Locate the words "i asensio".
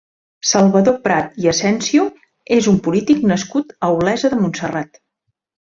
1.43-2.07